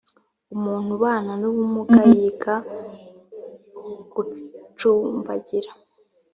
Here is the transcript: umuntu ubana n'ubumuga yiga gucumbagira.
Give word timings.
umuntu 0.55 0.89
ubana 0.97 1.33
n'ubumuga 1.41 1.99
yiga 2.11 2.55
gucumbagira. 4.13 5.71